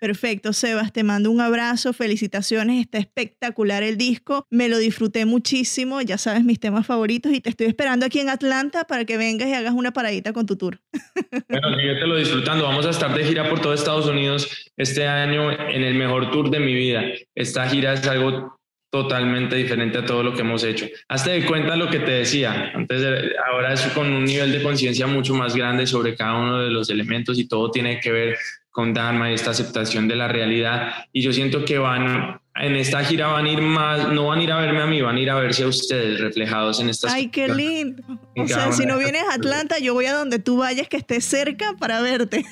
[0.00, 6.00] Perfecto, Sebas, te mando un abrazo, felicitaciones, está espectacular el disco, me lo disfruté muchísimo,
[6.00, 9.48] ya sabes mis temas favoritos y te estoy esperando aquí en Atlanta para que vengas
[9.48, 10.80] y hagas una paradita con tu tour.
[11.48, 11.70] Bueno,
[12.06, 15.94] lo disfrutando, vamos a estar de gira por todo Estados Unidos este año en el
[15.94, 17.02] mejor tour de mi vida.
[17.34, 18.58] Esta gira es algo
[18.90, 20.86] totalmente diferente a todo lo que hemos hecho.
[21.08, 23.02] Hazte de cuenta lo que te decía, antes
[23.50, 26.88] ahora es con un nivel de conciencia mucho más grande sobre cada uno de los
[26.90, 28.36] elementos y todo tiene que ver
[28.78, 30.92] con Dharma y esta aceptación de la realidad.
[31.12, 34.42] Y yo siento que van, en esta gira van a ir más, no van a
[34.44, 37.12] ir a verme a mí, van a ir a verse a ustedes reflejados en estas.
[37.12, 38.04] Ay, qué lindo.
[38.36, 41.24] O sea, si no vienes a Atlanta, yo voy a donde tú vayas, que estés
[41.24, 42.46] cerca para verte.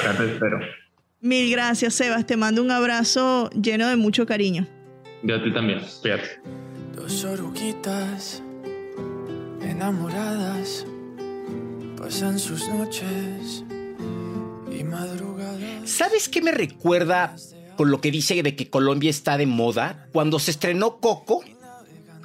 [0.00, 0.58] Claro, espero.
[1.20, 2.26] Mil gracias, Sebas.
[2.26, 4.66] Te mando un abrazo lleno de mucho cariño.
[5.22, 5.80] Yo a ti también.
[6.02, 6.40] Fíjate.
[6.96, 8.42] Dos oruguitas
[9.62, 10.84] enamoradas
[11.96, 13.64] pasan sus noches
[15.84, 17.34] ¿Sabes qué me recuerda
[17.76, 20.08] con lo que dice de que Colombia está de moda?
[20.12, 21.42] Cuando se estrenó Coco,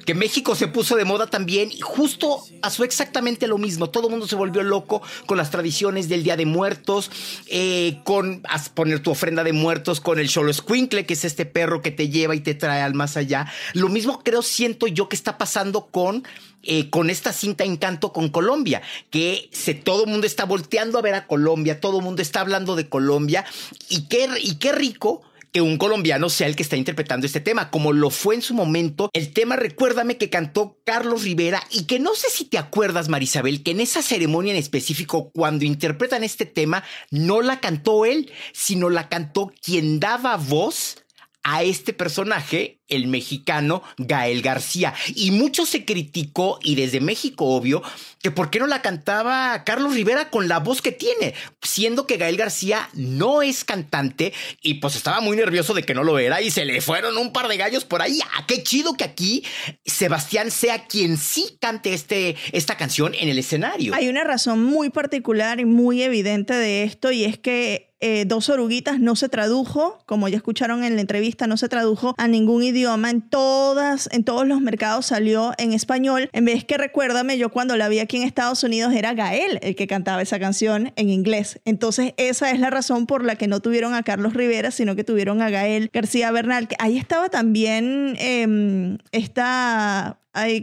[0.06, 3.90] que México se puso de moda también y justo pasó exactamente lo mismo.
[3.90, 7.10] Todo el mundo se volvió loco con las tradiciones del Día de Muertos,
[7.48, 8.42] eh, con
[8.74, 12.08] poner tu ofrenda de muertos con el Cholo Squinkle, que es este perro que te
[12.08, 13.52] lleva y te trae al más allá.
[13.74, 16.22] Lo mismo creo, siento yo que está pasando con
[16.68, 21.02] eh, con esta cinta Encanto con Colombia, que se, todo el mundo está volteando a
[21.02, 23.44] ver a Colombia, todo el mundo está hablando de Colombia
[23.88, 25.22] y qué, y qué rico
[25.56, 28.52] que un colombiano sea el que está interpretando este tema, como lo fue en su
[28.52, 33.08] momento el tema Recuérdame que cantó Carlos Rivera y que no sé si te acuerdas,
[33.08, 38.30] Marisabel, que en esa ceremonia en específico, cuando interpretan este tema, no la cantó él,
[38.52, 41.02] sino la cantó quien daba voz
[41.42, 44.94] a este personaje, el mexicano Gael García.
[45.14, 47.82] Y mucho se criticó, y desde México, obvio,
[48.22, 52.16] que por qué no la cantaba Carlos Rivera con la voz que tiene, siendo que
[52.16, 56.42] Gael García no es cantante y pues estaba muy nervioso de que no lo era
[56.42, 58.18] y se le fueron un par de gallos por ahí.
[58.34, 59.44] Ah, qué chido que aquí
[59.84, 63.94] Sebastián sea quien sí cante este, esta canción en el escenario.
[63.94, 68.50] Hay una razón muy particular y muy evidente de esto y es que eh, Dos
[68.50, 72.62] Oruguitas no se tradujo, como ya escucharon en la entrevista, no se tradujo a ningún
[72.62, 72.75] idioma.
[72.76, 76.28] En todas, en todos los mercados salió en español.
[76.34, 79.74] En vez que recuérdame, yo cuando la vi aquí en Estados Unidos era Gael el
[79.74, 81.58] que cantaba esa canción en inglés.
[81.64, 85.04] Entonces esa es la razón por la que no tuvieron a Carlos Rivera, sino que
[85.04, 86.68] tuvieron a Gael García Bernal.
[86.68, 90.18] Que ahí estaba también eh, esta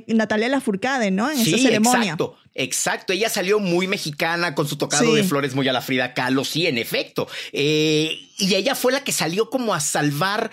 [0.05, 1.31] Natalia Lafourcade, ¿no?
[1.31, 2.03] En esa ceremonia.
[2.03, 2.37] Exacto.
[2.55, 6.45] Exacto, ella salió muy mexicana con su tocado de flores muy a la Frida Kahlo,
[6.45, 7.27] sí, en efecto.
[7.51, 10.51] Eh, y ella fue la que salió como a salvar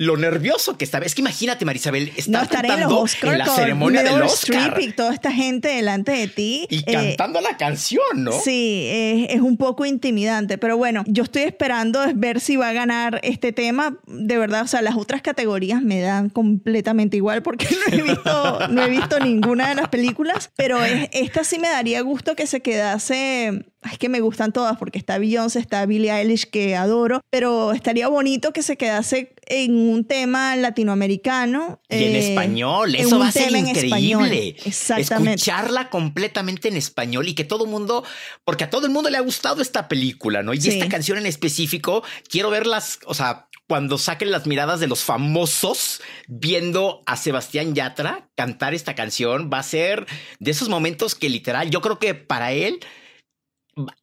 [0.00, 1.04] lo nervioso que estaba.
[1.04, 4.22] Es que imagínate, Marisabel, estar No estaré en los cantando Oscar en la ceremonia del
[4.22, 6.68] Oscar y toda esta gente delante de ti.
[6.70, 8.30] y Eh, cantando la canción, ¿no?
[8.30, 12.68] Sí, es, es un poco intimidante, pero bueno, yo estoy esperando es ver si va
[12.68, 13.98] a ganar este tema.
[14.06, 18.68] De verdad, o sea, las otras categorías me dan completamente igual porque no he visto,
[18.68, 22.46] no he visto ninguna de las películas, pero es- esta sí me daría gusto que
[22.46, 23.64] se quedase.
[23.90, 28.08] Es que me gustan todas porque está Beyoncé, está Billie Eilish que adoro, pero estaría
[28.08, 31.80] bonito que se quedase en un tema latinoamericano.
[31.88, 34.56] Y en eh, español, eso va a ser increíble.
[34.64, 35.34] Exactamente.
[35.34, 38.04] Escucharla completamente en español y que todo mundo,
[38.44, 40.52] porque a todo el mundo le ha gustado esta película, ¿no?
[40.54, 40.70] Y Sí.
[40.70, 46.00] esta canción en específico, quiero verlas, o sea, cuando saquen las miradas de los famosos
[46.26, 50.06] viendo a Sebastián Yatra cantar esta canción, va a ser
[50.40, 52.80] de esos momentos que literal, yo creo que para él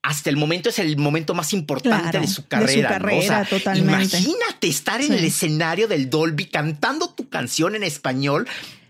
[0.01, 2.81] hasta el momento es el momento más importante Claro, de su de su carrera.
[2.81, 2.95] ¿no?
[2.95, 4.17] O carrera, sea, totalmente.
[4.17, 5.13] Imagínate estar en Sí.
[5.13, 8.47] el escenario del Dolby cantando tu canción en español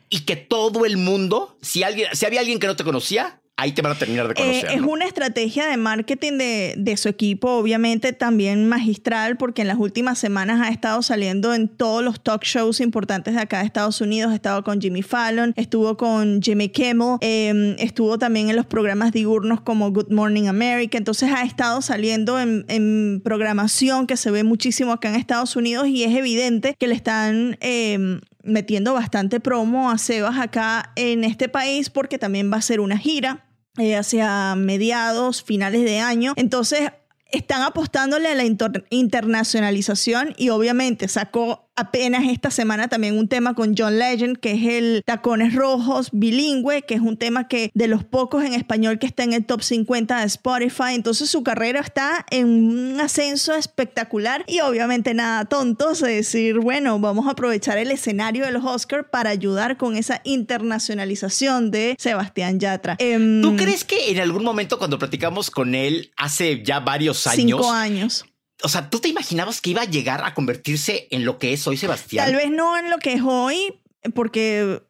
[0.09, 3.71] y que todo el mundo, si alguien, si había alguien que no te conocía, ahí
[3.71, 4.69] te van a terminar de Eh, conocer.
[4.71, 4.89] es ¿no?
[4.89, 10.19] una estrategia de marketing de, de su equipo, obviamente también magistral, porque en las últimas
[10.19, 14.31] semanas ha estado saliendo en todos los talk shows importantes de acá de Estados Unidos.
[14.31, 19.13] Ha estado con Jimmy Fallon, estuvo con Jimmy Kimmel, eh, estuvo también en los programas
[19.13, 20.97] diurnos como Good Morning America.
[20.97, 25.87] Entonces ha estado saliendo en, en programación que se ve muchísimo acá en Estados Unidos
[25.87, 27.57] y es evidente que le están...
[27.61, 32.79] eh, metiendo bastante promo a Sebas acá en este país porque también va a ser
[32.79, 33.43] una gira
[33.77, 36.33] eh, hacia mediados, finales de año.
[36.35, 36.91] Entonces,
[37.31, 43.53] están apostándole a la inter- internacionalización y obviamente sacó apenas esta semana también un tema
[43.53, 47.87] con John Legend, que es el Tacones Rojos bilingüe, que es un tema que de
[47.87, 50.93] los pocos en español que está en el top 50 de Spotify.
[50.93, 56.99] Entonces su carrera está en un ascenso espectacular y obviamente nada tontos de decir, bueno,
[56.99, 62.59] vamos a aprovechar el escenario de los Oscars para ayudar con esa internacionalización de Sebastián
[62.59, 62.95] Yatra.
[62.99, 67.35] Em, ¿Tú crees que en algún momento cuando platicamos con él hace ya varios años,
[67.35, 68.25] Cinco años.
[68.65, 71.65] O sea, tú te imaginabas que iba a llegar a convertirse en lo que es
[71.67, 72.25] hoy Sebastián?
[72.25, 73.79] Tal vez no en lo que es hoy,
[74.13, 74.81] porque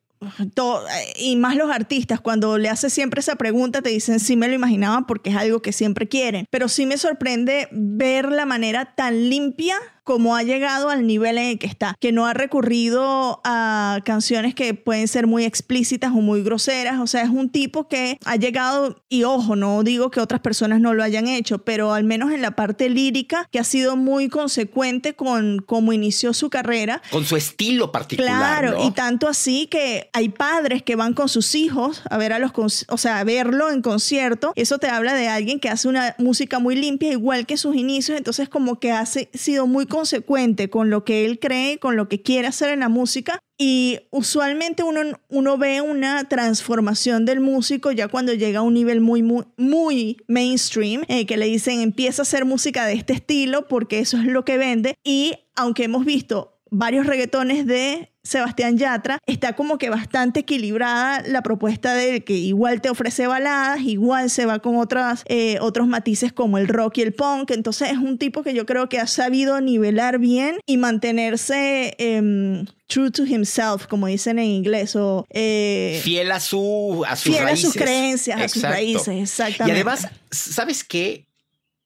[0.54, 0.84] to-
[1.18, 4.54] y más los artistas, cuando le haces siempre esa pregunta, te dicen sí me lo
[4.54, 6.46] imaginaba porque es algo que siempre quieren.
[6.50, 11.46] Pero sí me sorprende ver la manera tan limpia como ha llegado al nivel en
[11.48, 16.22] el que está, que no ha recurrido a canciones que pueden ser muy explícitas o
[16.22, 20.20] muy groseras, o sea, es un tipo que ha llegado, y ojo, no digo que
[20.20, 23.64] otras personas no lo hayan hecho, pero al menos en la parte lírica, que ha
[23.64, 28.38] sido muy consecuente con cómo inició su carrera, Con su estilo particular.
[28.38, 28.88] Claro, ¿no?
[28.88, 32.52] y tanto así que hay padres que van con sus hijos a ver a los,
[32.90, 34.54] o sea, a verlo en concierto.
[34.56, 38.18] Eso te habla de alguien que hace una música muy limpia, igual que sus inicios.
[38.20, 42.22] Entonces, como que ha sido muy consecuente con lo que él cree, con lo que
[42.22, 43.40] quiere hacer en la música.
[43.58, 49.00] Y usualmente uno, uno ve una transformación del músico ya cuando llega a un nivel
[49.00, 49.24] muy,
[49.56, 54.18] muy, mainstream, eh, que le dicen empieza a hacer música de este estilo porque eso
[54.18, 54.96] es lo que vende.
[55.06, 61.44] Y aunque hemos visto varios reggaetones de Sebastián Yatra, está como que bastante equilibrada la
[61.44, 66.34] propuesta de que igual te ofrece baladas, igual se va con otras, eh, otros matices
[66.34, 67.52] como el rock y el punk.
[67.52, 72.66] Entonces es un tipo que yo creo que ha sabido nivelar bien y mantenerse em,
[72.88, 77.48] true to himself, como dicen en inglés, o eh, fiel a su a sus fiel
[77.48, 79.74] a sus creencias, a sus raíces, Y exactamente.
[79.74, 81.26] además, ¿sabes qué?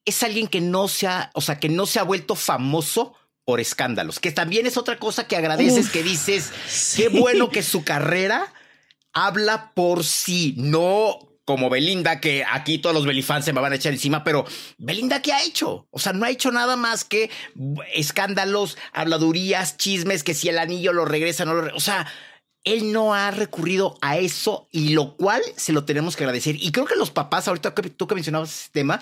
[0.05, 3.13] Es alguien que no se ha, o sea, que no se ha vuelto famoso
[3.49, 7.01] por escándalos, que también es otra cosa que agradeces, Uf, que dices, sí.
[7.01, 8.53] qué bueno que su carrera
[9.11, 13.77] habla por sí, no como Belinda, que aquí todos los Belifans se me van a
[13.77, 14.45] echar encima, pero
[14.77, 15.87] Belinda, ¿qué ha hecho?
[15.89, 17.31] O sea, no ha hecho nada más que
[17.95, 22.05] escándalos, habladurías, chismes, que si el anillo lo regresa, no lo re- O sea,
[22.63, 26.55] él no ha recurrido a eso y lo cual se lo tenemos que agradecer.
[26.55, 29.01] Y creo que los papás, ahorita que tú que mencionabas ese tema,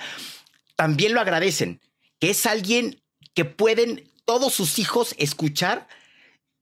[0.77, 1.81] también lo agradecen,
[2.21, 3.01] que es alguien
[3.33, 5.87] que pueden todos sus hijos escuchar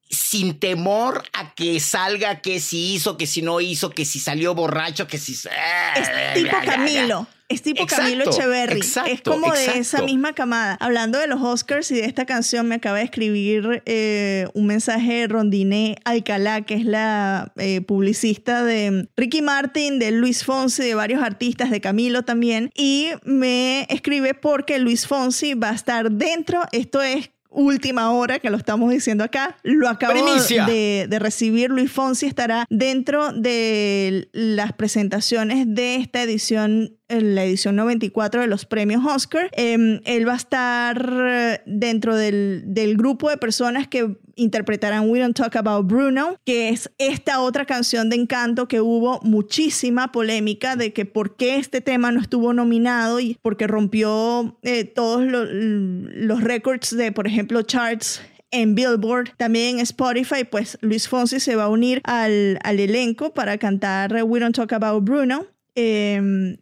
[0.08, 4.54] sin temor a que salga, que si hizo, que si no hizo, que si salió
[4.54, 5.34] borracho, que si...
[5.34, 7.28] Es tipo Camilo.
[7.47, 8.78] Es tipo Exacto, Camilo Echeverry.
[8.78, 10.78] exacto, es como de esa misma camada.
[10.80, 15.13] Hablando de los Oscars y de esta canción, me acaba de escribir eh, un mensaje
[15.13, 20.96] de Rondine Alcalá, que es la eh, publicista de Ricky Martin, de Luis Fonsi, de
[20.96, 22.71] varios artistas, de Camilo también.
[22.75, 26.63] Y me escribe porque Luis Fonsi va a estar dentro.
[26.71, 29.58] Esto es última hora que lo estamos diciendo acá.
[29.63, 31.69] Lo acabo de, de recibir.
[31.69, 38.47] Luis Fonsi estará dentro de las presentaciones de esta edición en la edición 94 de
[38.47, 39.49] los premios Oscar.
[39.53, 45.35] Em, él va a estar dentro del, del grupo de personas que interpretarán We Don't
[45.35, 50.93] Talk About Bruno, que es esta otra canción de encanto que hubo muchísima polémica de
[50.93, 56.95] que por qué este tema no estuvo nominado y porque rompió eh, todos los récords
[56.95, 61.69] de, por ejemplo, charts en Billboard, también en Spotify, pues Luis Fonsi se va a
[61.69, 65.45] unir al, al elenco para cantar We Don't Talk About Bruno.
[65.75, 66.57] Eh,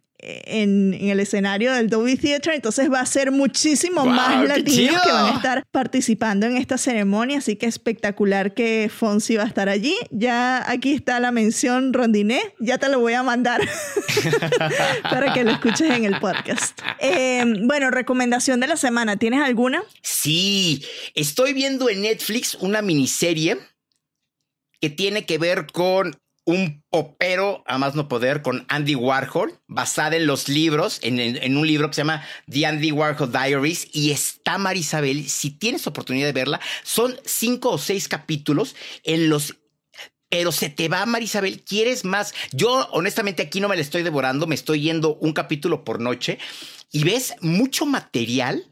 [0.46, 5.34] en, el escenario del Dolby Theatre, entonces va a ser muchísimo más latinos que van
[5.34, 9.96] a estar participando en esta ceremonia, así que espectacular que Fonsi va a estar allí.
[10.12, 13.62] Ya aquí está la mención Rondiné, ya te lo voy a mandar
[15.04, 16.80] para que lo escuches en el podcast.
[17.00, 19.84] Em, bueno, recomendación de la semana, ¿tienes alguna?
[20.02, 23.58] Sí, estoy viendo en Netflix una miniserie
[24.80, 26.16] que tiene que ver con
[26.46, 31.68] un popero a más no poder con Andy Warhol, basada en los libros, en, un
[31.68, 36.34] libro que se llama The Andy Warhol Diaries, y está Marisabel, si tienes oportunidad de
[36.34, 39.56] verla, son cinco o seis capítulos en los
[40.30, 42.34] pero se te va, Marisabel, ¿quieres más?
[42.52, 46.40] Yo, honestamente, aquí no me la estoy devorando, me estoy yendo un capítulo por noche
[46.92, 48.66] y ves mucho material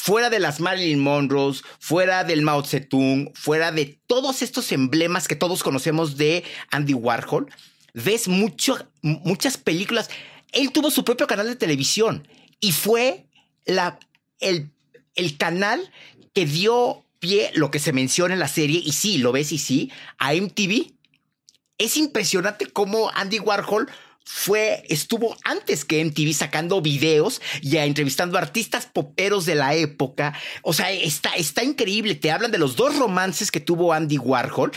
[0.00, 5.36] fuera de las Marilyn Monroe, fuera del Mao Zedong, fuera de todos estos emblemas que
[5.36, 7.52] todos conocemos de Andy Warhol,
[7.92, 10.08] ves muchas películas.
[10.52, 12.26] Él tuvo su propio canal de televisión
[12.60, 13.26] y fue
[13.66, 13.98] la,
[14.38, 14.70] el,
[15.16, 15.92] el canal
[16.32, 19.58] que dio pie lo que se menciona en la serie, y sí, lo ves y
[19.58, 20.94] sí, a MTV.
[21.76, 23.90] Es impresionante cómo Andy Warhol
[24.24, 30.34] fue, estuvo antes que MTV sacando videos y entrevistando artistas poperos de la época.
[30.62, 32.14] O sea, está, está increíble.
[32.14, 34.72] Te hablan de los dos romances que tuvo Andy Warhol,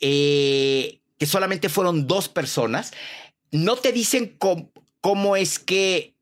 [0.00, 2.92] eh, que solamente fueron dos personas.
[3.50, 4.36] No te dicen
[5.00, 6.16] cómo es que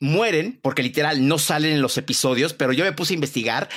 [0.00, 3.68] mueren, porque literal no salen en los episodios, pero yo me puse a investigar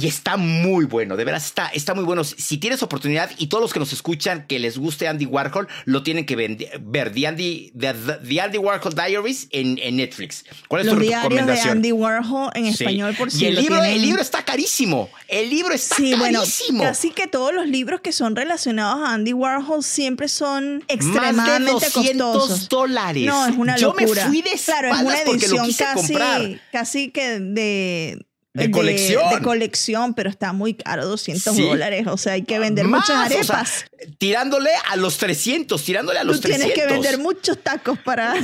[0.00, 2.22] y está muy bueno, de veras está, está muy bueno.
[2.24, 6.02] Si tienes oportunidad y todos los que nos escuchan que les guste Andy Warhol, lo
[6.02, 7.12] tienen que ver.
[7.12, 10.44] The Andy, the, Andy Warhol Diaries en, Netflix.
[10.68, 11.64] ¿Cuál es los tu recomendación?
[11.64, 15.08] de Andy Warhol en español, por si y el libro, el libro está carísimo.
[15.28, 16.78] El libro está sí, carísimo.
[16.78, 21.72] Bueno, casi que todos los libros que son relacionados a Andy Warhol siempre son extremadamente
[21.72, 23.26] Más de 200 dólares.
[23.26, 24.04] No, es una locura.
[24.04, 28.26] Yo me fui de claro, es una edición casi, casi que de
[28.56, 29.30] de, colección.
[29.30, 32.06] De colección, pero está muy caro, 200 dólares.
[32.06, 33.84] O sea, hay que vender muchas arepas.
[34.18, 38.34] tirándole a los 300, tirándole a los Tú tienes que vender muchos tacos para...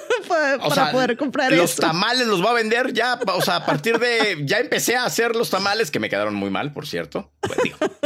[0.28, 4.42] para, poder comprar los tamales los va a vender ya, o sea, a partir de
[4.44, 7.30] ya empecé a hacer los tamales que me quedaron muy mal, por cierto.
[7.40, 7.58] Pues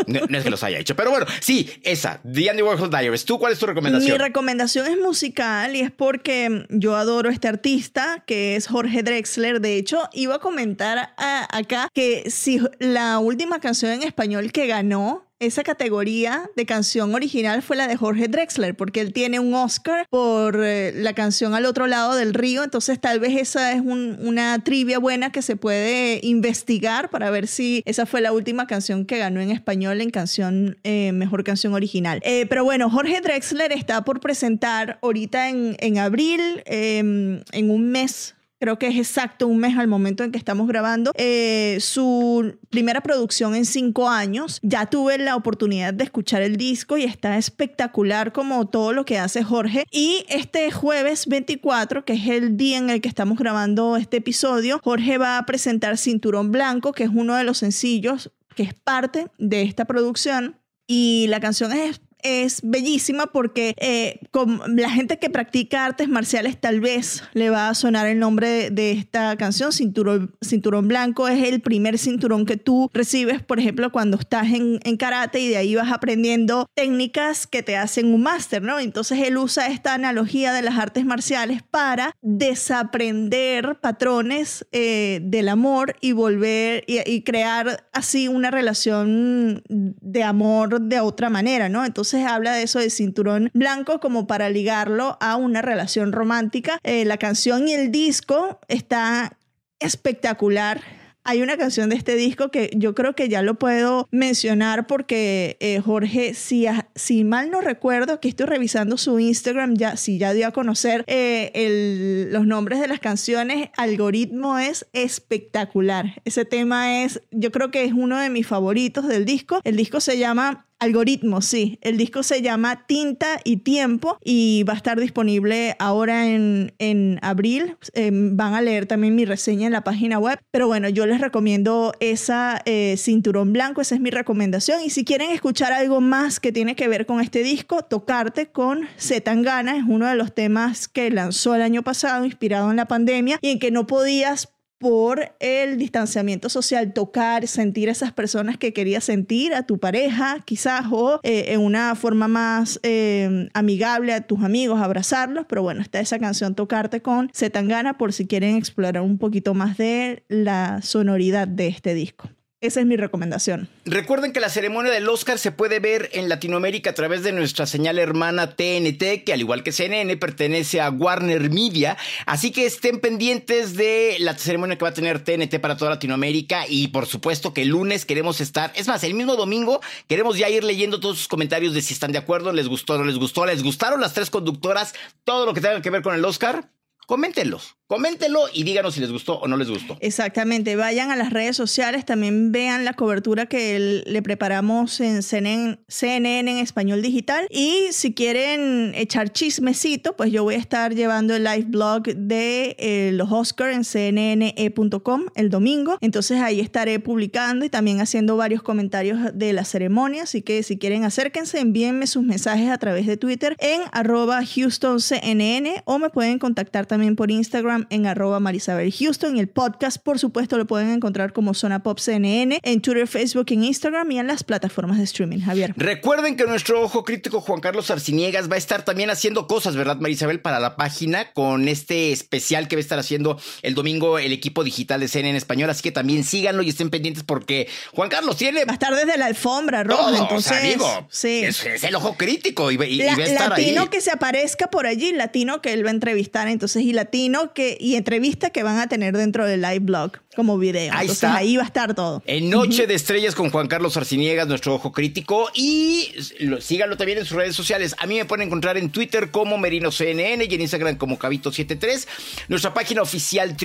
[0.06, 3.24] no, es que los haya hecho, pero bueno, sí, esa, The Andy Warhol Diaries.
[3.24, 4.12] ¿Tú cuál es tu recomendación?
[4.12, 9.60] Mi recomendación es musical y es porque yo adoro este artista que es Jorge Drexler.
[9.60, 15.25] De hecho, iba a comentar acá que si la última canción en español que ganó
[15.38, 20.06] esa categoría de canción original fue la de Jorge Drexler, porque él tiene un Oscar
[20.08, 24.58] por eh, la canción Al otro lado del río, entonces tal vez esa es una
[24.64, 29.18] trivia buena que se puede investigar para ver si esa fue la última canción que
[29.18, 32.20] ganó en español en canción, eh, mejor canción original.
[32.24, 37.90] Eh, pero bueno, Jorge Drexler está por presentar ahorita en, en abril, em, en un
[37.90, 42.56] mes creo que es exacto un mes al momento en que estamos grabando, eh, su
[42.70, 44.58] primera producción en cinco años.
[44.62, 49.18] Ya tuve la oportunidad de escuchar el disco y está espectacular como todo lo que
[49.18, 49.84] hace Jorge.
[49.90, 54.80] Y este jueves 24, que es el día en el que estamos grabando este episodio,
[54.82, 59.28] Jorge va a presentar Cinturón Blanco, que es uno de los sencillos que es parte
[59.38, 60.58] de esta producción.
[60.88, 66.60] Y la canción es es bellísima porque eh, con la gente que practica artes marciales
[66.60, 71.46] tal vez le va a sonar el nombre de, esta canción, cinturón, cinturón Blanco, es
[71.46, 75.56] el primer cinturón que tú recibes, por ejemplo, cuando estás en, en karate y de
[75.56, 78.78] ahí vas aprendiendo técnicas que te hacen un máster, ¿no?
[78.78, 85.96] Entonces él usa esta analogía de las artes marciales para desaprender patrones eh, del amor
[86.00, 91.84] y volver y crear así una relación de amor de otra manera, ¿no?
[91.84, 96.78] Entonces habla de eso de cinturón blanco como para ligarlo a una relación romántica.
[96.82, 99.36] Eh, la canción y el disco está
[99.78, 100.80] espectacular
[101.26, 105.56] hay una canción de este disco que yo creo que ya lo puedo mencionar porque
[105.58, 110.32] eh, Jorge, si, si mal no recuerdo, que estoy revisando su Instagram, ya, si ya
[110.32, 116.22] dio a conocer eh, los nombres de las canciones, Algoritmo es espectacular.
[116.24, 119.60] Ese tema es, yo creo que es uno de mis favoritos del disco.
[119.64, 121.78] El disco se llama Algoritmo, sí.
[121.80, 127.18] El disco se llama Tinta y Tiempo y va a estar disponible ahora en, en
[127.22, 127.76] abril.
[127.94, 130.38] Eh, van a leer también mi reseña en la página web.
[130.50, 134.82] Pero bueno, yo les recomiendo esa eh, Cinturón Blanco, esa es mi recomendación.
[134.82, 138.86] Y si quieren escuchar algo más que tiene que ver con este disco, Tocarte con
[138.98, 143.38] Zetangana es uno de los temas que lanzó el año pasado, inspirado en la pandemia,
[143.40, 148.72] y en que no podías por el distanciamiento social, tocar, sentir a esas personas que
[148.72, 154.20] querías sentir, a tu pareja quizás, o eh, en una forma más eh, amigable a
[154.26, 159.02] tus amigos, abrazarlos, pero bueno, está esa canción Tocarte con Zetangana por si quieren explorar
[159.02, 162.28] un poquito más de la sonoridad de este disco.
[162.66, 163.68] Esa es mi recomendación.
[163.84, 167.64] Recuerden que la ceremonia del Oscar se puede ver en Latinoamérica a través de nuestra
[167.64, 171.96] señal hermana TNT, que al igual que CNN pertenece a Warner Media.
[172.26, 176.64] Así que estén pendientes de la ceremonia que va a tener TNT para toda Latinoamérica.
[176.68, 180.50] Y por supuesto que el lunes queremos estar, es más, el mismo domingo queremos ya
[180.50, 183.46] ir leyendo todos sus comentarios de si están de acuerdo, les gustó, no les gustó,
[183.46, 184.92] les gustaron las tres conductoras,
[185.22, 186.68] todo lo que tenga que ver con el Oscar.
[187.06, 187.76] Coméntenlos.
[187.88, 189.96] Coméntenlo y díganos si les gustó o no les gustó.
[190.00, 195.78] Exactamente, vayan a las redes sociales, también vean la cobertura que le preparamos en CNN,
[195.86, 197.46] CNN, en español digital.
[197.48, 202.74] Y si quieren echar chismecito, pues yo voy a estar llevando el live blog de
[202.80, 208.62] eh, los Oscars en cnne.com el domingo, entonces ahí estaré publicando y también haciendo varios
[208.62, 213.16] comentarios de la ceremonia, así que si quieren acérquense, envíenme sus mensajes a través de
[213.16, 219.36] Twitter en HoustonCNN o me pueden contactar también por Instagram en arroba Marisabel Houston.
[219.36, 223.46] Y el podcast, por supuesto, lo pueden encontrar como Zona Pop CNN en Twitter, Facebook,
[223.50, 225.40] en Instagram y en las plataformas de streaming.
[225.40, 225.74] Javier.
[225.76, 229.96] Recuerden que nuestro ojo crítico Juan Carlos Arciniegas va a estar también haciendo cosas, ¿verdad,
[229.96, 230.40] Marisabel?
[230.40, 234.64] Para la página con este especial que va a estar haciendo el domingo el equipo
[234.64, 235.70] digital de CNN en español.
[235.70, 238.64] Así que también síganlo y estén pendientes porque Juan Carlos tiene.
[238.64, 240.52] Va a estar desde la alfombra roja, entonces.
[240.52, 241.42] amigo, sí.
[241.44, 245.60] Es, el ojo crítico y, va a estar latino que se aparezca por allí, latino
[245.60, 249.16] que él va a entrevistar, entonces, y latino que y entrevistas que van a tener
[249.16, 250.92] dentro del live blog como video.
[250.92, 251.36] Ahí Entonces está.
[251.36, 252.22] ahí va a estar todo.
[252.26, 255.50] En Noche de Estrellas con Juan Carlos Arciniegas, nuestro ojo crítico.
[255.54, 256.12] Y
[256.60, 257.96] síganlo también en sus redes sociales.
[257.98, 262.06] A mí me pueden encontrar en Twitter como MerinoCNN y en Instagram como Cabito73.
[262.48, 263.56] Nuestra página oficial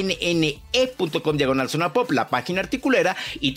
[0.00, 3.54] www.cnne.com diagonal zona pop, la página articulera, y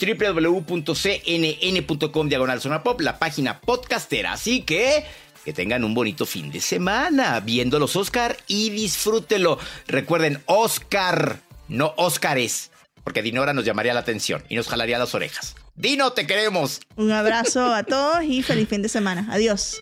[1.13, 4.33] www.cnn.com diagonal zona pop, la página podcastera.
[4.33, 5.03] Así que
[5.43, 9.59] que tengan un bonito fin de semana viendo los Oscar y disfrútenlo.
[9.87, 12.71] Recuerden, Oscar, no Óscares,
[13.03, 15.55] porque Dinora nos llamaría la atención y nos jalaría las orejas.
[15.75, 16.81] Dino, te queremos.
[16.95, 19.27] Un abrazo a todos y feliz fin de semana.
[19.31, 19.81] Adiós.